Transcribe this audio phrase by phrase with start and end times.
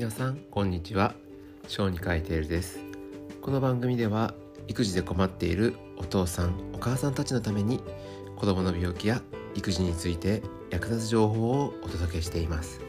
[0.00, 1.12] 皆さんこんにちは。
[1.68, 2.80] 小児科医テールです。
[3.42, 4.32] この番組では
[4.66, 7.82] 育児で困っているお父さんお母さんたちのために
[8.34, 9.20] 子供の病気や
[9.54, 10.40] 育児について
[10.70, 12.80] 役立つ情報をお届けしています。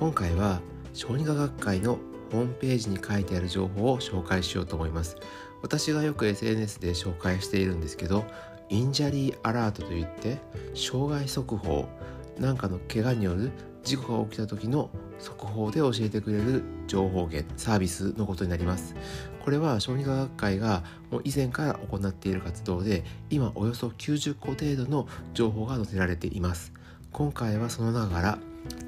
[0.00, 0.60] 今回は
[0.94, 2.00] 小児科学会の
[2.32, 5.16] ホームページに書いてある情報を紹介しようと思います。
[5.62, 8.24] 私がよく SNS で紹介しているんですけど
[8.68, 10.38] Injury Alert といって
[10.74, 11.88] 傷害速報
[12.40, 13.52] なんかの怪我による
[13.84, 18.94] 事故が起きた時の速報で教えてくれる情報源サービスのことになります。
[19.44, 26.72] これは小児科学会がもう以前から行っている活動で今およそ90個程度の情報が載せられています。
[27.12, 28.38] 今回はその中から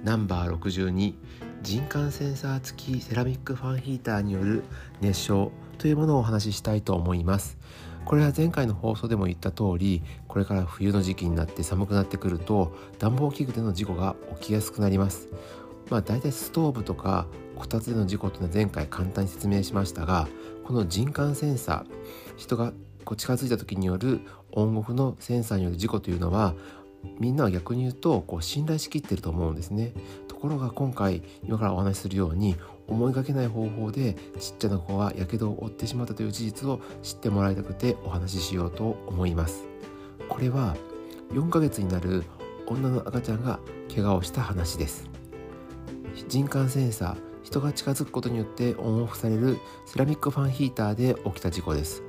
[0.05, 1.15] ナンバー62
[1.63, 4.63] 人感センサー付きセラミックファンヒーターによる
[5.01, 7.59] 熱傷というものをお話ししたいと思います。
[8.05, 15.29] これは前回の放送でも言った通りこれから冬の時期になって寒くなってくると暖房器具での事故が起きやすくなります。
[15.91, 20.29] まあ大体ストーブとかこたつでの事故というのは前回簡単に説明しましたが
[20.65, 22.73] この人感センサー人が
[23.05, 24.21] こう近づいた時による
[24.52, 26.55] オンオフのセンサーによる事故というのは
[27.18, 29.93] みんなは逆に言うとこう信頼しきってると思うんですね。
[30.29, 32.57] ところが今回今からお話しするように
[32.88, 39.65] 思いがけない方法でちっちゃな子はやけどを負ってしまったという事実を知ってもらいたくてお話ししようと思います。
[40.29, 40.77] これは
[41.33, 42.24] 4ヶ月になる
[42.66, 43.61] 女の赤ちゃんが
[43.95, 45.09] 怪我をした話です。
[46.29, 52.02] 人感センサー人が近づくことによってオンオフされるセラミックファンヒーターで起きた事故です。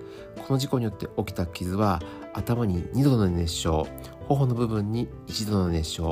[0.45, 2.01] この事故によって起きた傷は
[2.33, 3.69] 頭に2度の熱傷
[4.27, 6.03] 頬の部分に1度の熱傷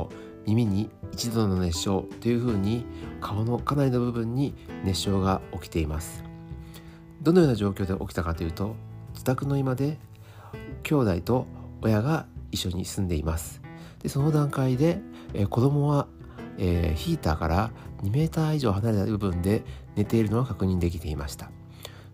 [0.46, 2.84] 耳に1度の熱傷というふうに
[3.20, 4.54] 顔のかなりの部分に
[4.84, 6.24] 熱傷が起きています。
[7.22, 8.74] どのような状況で起きたかというと
[9.12, 9.98] 自宅の居間で
[10.82, 11.46] 兄弟と
[11.82, 13.69] 親が一緒に住んでいます。
[14.02, 15.00] でその段階で、
[15.34, 16.06] えー、子供は、
[16.58, 17.70] えー、ヒーターから
[18.02, 19.62] 2メーター以上離れた部分で
[19.96, 21.50] 寝ているのが確認できていました。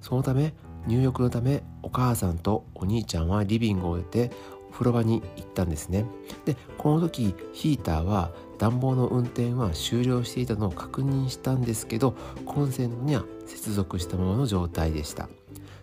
[0.00, 0.54] そのため
[0.86, 4.30] 入浴のためお母さんとお兄ちゃんはリビングを出て
[4.68, 6.04] お風呂場に行ったんですね。
[6.44, 15.28] でこの時ヒーターは暖房の運転は終了していたのを確認したんですけどコンセントには接続したままの状態でした。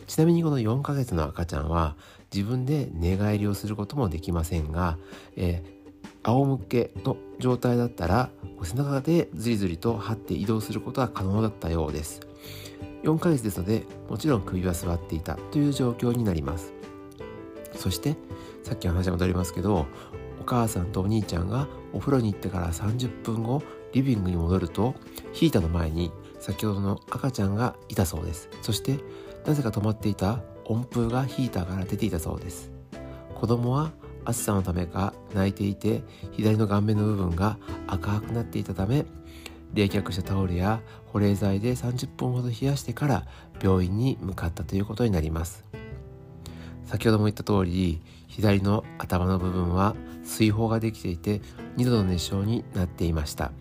[0.07, 1.95] ちなみにこの4ヶ月の赤ちゃんは
[2.33, 4.97] 自分で寝返りをすることもできませんが、
[5.35, 5.82] えー、
[6.23, 8.29] 仰向けの状態だったら
[8.63, 12.21] 背中でずりずりと張って移動することは可能だったようです。
[13.03, 16.73] 4ヶ月ですのでもちろん首は座っていたという状況になります。
[17.75, 18.15] そして
[18.63, 19.85] さっきの話に戻りますけど
[20.39, 23.61] お母さんとお兄ちゃんがお風呂に行ってから30分後
[23.91, 24.95] リビングに戻ると
[25.33, 28.49] ヒーターの前に先ほどの赤ちゃんがいたそうです。
[28.61, 28.99] そして
[29.45, 32.71] なぜか止まっていた温風がヒーターから出ていたそうです。
[33.35, 33.91] 子供は
[34.25, 37.57] 暑さのためか泣いていて左の顔面の部分が
[37.87, 39.05] 赤くなっていたため
[39.73, 43.25] 冷却したタオルや保冷剤で30分ほど冷やしてから
[43.61, 45.63] 病院に向かったということになります。
[46.85, 51.41] 先ほども言った通り左の頭の部分は水泡ができていて
[51.77, 53.51] 2度の熱傷になっていました。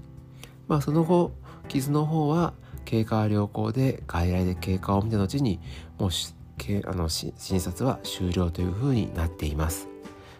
[0.68, 1.32] まあその後
[1.68, 2.52] 傷の方は
[2.84, 5.60] 経過は良好で外来で経過を見た後に
[5.98, 6.10] もう
[6.84, 9.91] あの診察は終了というふうになっています。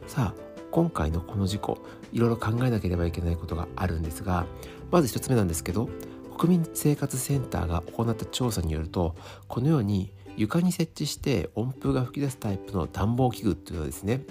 [0.07, 1.79] さあ今回のこの事故
[2.13, 4.47] いろいろ考えなければいけないことがあるんですが
[4.91, 5.89] まず1つ目なんですけど
[6.37, 9.15] 国民生活センターが行った調査によると
[9.49, 14.23] このように床に設置して温風が吹き出すタイプの暖房器具っていうのはですね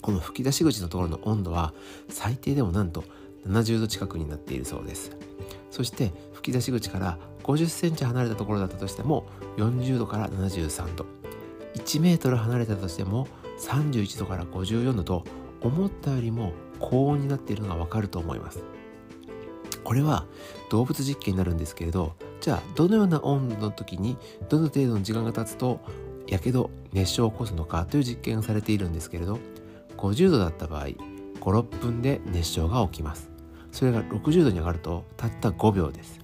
[0.00, 1.74] この吹き出し口のところの温度は
[2.08, 3.04] 最低でもなんと
[3.46, 5.16] 70度近くになっているそうです。
[5.70, 9.26] そして吹き出し口から50センチ離れたところだったとしても
[9.56, 11.06] 40度から73度。
[11.74, 13.28] 1メートル離れたとしても
[13.60, 15.24] 31度から54度と
[15.60, 18.64] 思ったよりも高温になっているのがわかると思います。
[19.84, 20.26] これは
[20.70, 24.16] 動物実験になるんですけれどじゃあどのような温度の時に
[24.48, 25.80] どの程度の時間が経つと
[26.28, 29.38] やけど熱傷を起こすのかという実験がされているんですけれど
[29.96, 30.88] 50度だった場合
[31.40, 33.30] 56分で熱傷が起きます。
[33.72, 36.20] それが60度に上がるとたった5秒です。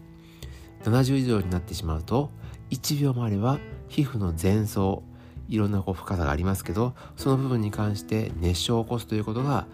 [0.84, 2.30] 70度になってしまうと
[2.70, 5.02] 1秒もあれば皮膚の前層
[5.48, 9.66] いろんなこう深さがありますけどその部分に関して熱傷を起こすということが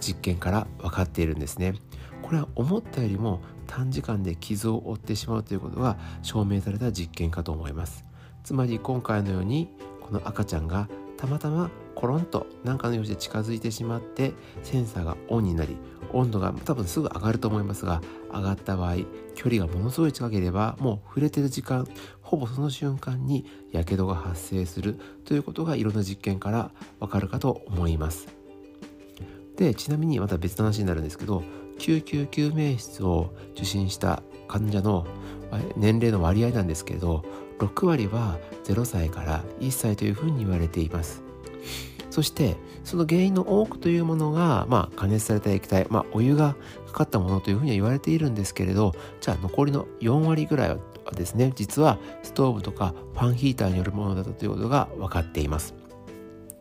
[0.00, 1.74] 実験から分かっているんですね。
[2.22, 8.04] これは思ったよりも短時間で傷を負ってしまうということが証明された実験かと思います。
[8.42, 9.68] つまり今回のように
[10.00, 15.76] この赤ちゃんがたまたまコロンと何かの用紙で近づいてしまってセンサーがオンになり
[16.12, 18.02] 温度が多分すぐ上がると思いますが
[18.32, 18.96] 上がった場合
[19.34, 21.88] 距離がものすごい近ければもう触れてる時間
[22.20, 26.70] ほぼその瞬間にやけどが発生するということがいろんな実験から
[27.00, 28.28] わかるかと思います。
[29.56, 31.42] でちなみにまた別の話になるんですけど
[31.78, 35.06] 救急救命室を受診した患者の
[35.76, 37.24] 年齢の割合なんですけれど
[37.58, 41.22] 6割は0歳から1歳というふうに言われています。
[42.10, 46.56] そしてその原因の多くというものが、まあ、加熱された液体、まあ、お湯が
[46.86, 50.78] かかったものというふうには言われているんですけれどじゃあ残りの4割ぐらいは
[51.12, 55.74] ですね実はストーブとかファンヒーターによるものだったということが分かっています。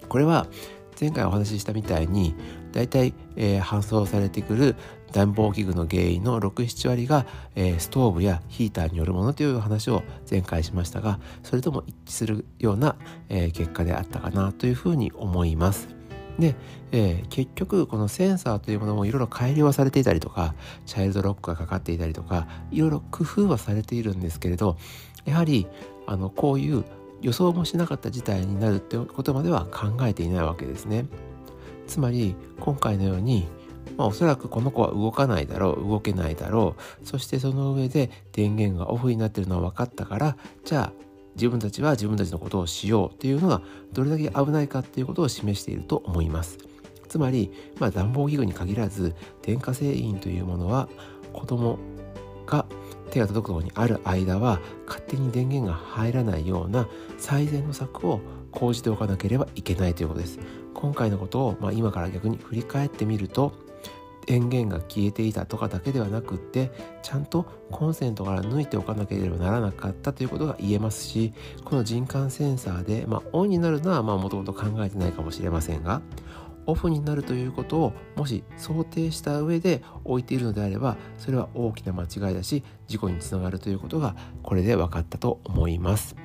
[0.10, 0.48] これは
[1.00, 2.36] 前回お話ししたみたいに
[2.72, 4.76] 大体、えー、搬送されてくる
[5.12, 7.26] 暖房器具の原因の67割が、
[7.56, 12.96] えー、ストーブやヒーターによるものという話を前回しましたがそれとも一致するような、
[13.30, 15.96] えー、結果であったかなというふうに思います。
[16.40, 16.56] で、
[16.92, 20.54] えー、結局このセンサーというものもいろいろ改良はされていたりとか
[20.86, 24.78] チャイルドロックがかかっていたりとかいろいろ工夫はされているんですけれど
[25.24, 25.68] やはり
[26.08, 26.84] あのこういう
[27.26, 31.08] 予想もしなかった事態になるってことまでは考えていないわけですね。
[31.88, 33.48] つまり今回のように
[33.98, 40.94] まあ、おそらくこの子は動かないだろう動けないだろうそしてその上で電源がオフになってるのは分かったからじゃあ
[41.36, 43.62] 自分たちは自分たちのことをしようっていうのが
[43.94, 46.58] どれだけ危ないかっていうことを示していると思います
[47.08, 50.90] つまり、まあ、暖房器具に限らず電化製品というものは
[51.32, 51.78] 子供
[52.48, 52.66] が
[53.06, 56.88] 手が届くところにある間は勝手に電源が入らないような
[57.18, 58.22] 最善の策を
[58.52, 60.40] 講じておかなければいけないということです。
[60.74, 63.54] 今回のことを、まあ、今から逆に振り返ってみると
[64.26, 66.72] 電源が消えていたとかだけではなくって
[67.02, 76.02] ちゃんとコンセントから抜いておかなければならなかったということが言えますしこの人感センサーで、まあ、オンになるのはもともと考えてないかもしれませんが
[76.66, 86.16] オフになるということをもし想定した上で置いているのであればそれは大きな間違いだし事故につながるということがこれで分かったと思います。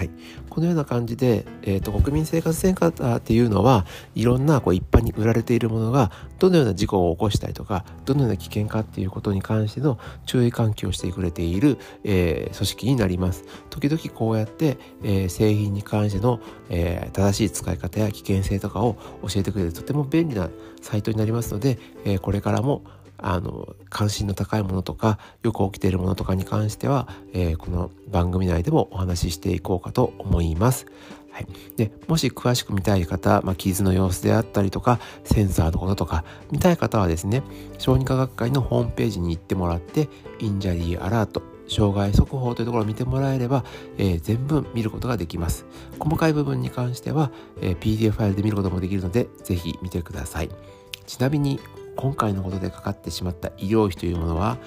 [0.00, 0.10] はい、
[0.48, 13.44] このような感じで、えーと、国民生活センターっていうのはいろんなこう一般に売られているものがどのような事故を起こしたりとかどのような危険かっていうことに関しての注意喚起をしてくれている、えー、組織になります。
[13.68, 20.48] 時々こうやって、えー、製品に関しての、えー、正しい使い方や危険性とかを教えてくれるとても便利な
[20.80, 22.84] サイトになりますので、えこれからも
[23.22, 30.86] あの関心の高いものとかよく起きているものとかに関しては、えー、この番組内でもお話ししていこうかと思います。
[31.30, 31.46] はい、
[31.76, 37.42] でもし詳しく見たい方、まあ、傷の様子であったりとかセンサーのこととか見たい方はですね
[37.78, 40.08] 小児科学会のホームページに行ってもらって
[40.40, 43.64] Injury Alert 傷害速報というところを見てもらえれば、
[43.96, 45.66] えー、全部見ることができます。
[46.00, 47.30] 細かい部分に関しては、
[47.62, 50.50] えー、PDF ファイルで見ることもできるのでぜひ見てください。
[51.06, 51.60] ちなみに
[51.96, 54.58] 今回のことでかかってしまった医療費というものは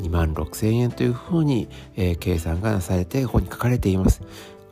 [0.00, 4.22] 2万6000円というふうに、えー、計算がなされてここに書かれています。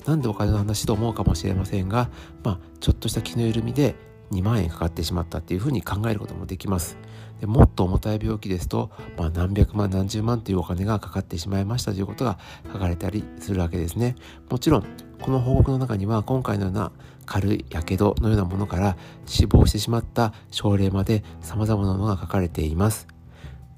[0.06, 2.10] なんでお金の話と思うかもしれませんが、
[2.42, 3.94] まあ、ちょっとした気の緩みで
[4.32, 6.96] 2万円かかってしまったっていうふうに考えることもできます。
[7.40, 12.38] でもっと重たい病気ですと、まあ、何百万何十万というお金がかかってしまいましたということが
[12.72, 14.14] 書かれたりするわけですね。
[14.50, 14.84] もちろん
[15.20, 16.92] この報告の中には今回のような
[17.30, 23.06] 軽いやけどのようなものから死亡してしまった症例まで様々なものが書かれています。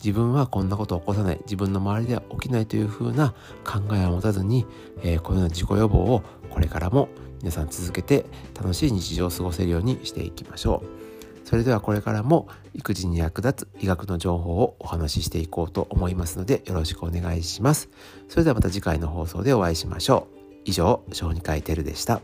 [0.02, 4.66] 自分はこんなことを起こさない自分の周りでは起きないというふうな考えを持たずに、
[5.02, 7.10] えー、このような事故予防をこれからも
[7.40, 8.24] 皆さん続けて
[8.56, 10.82] 楽しい日常を過ごせるようにしていきましょ
[11.44, 11.46] う。
[11.46, 17.90] それではこれからも育児に役立つ医学の情報をお話ししていこうと思いますのでよろしくお願いします。
[18.28, 20.42] それではまた次回の放送でお会いしましょう。
[20.64, 22.22] 以上、小児科医テルでした。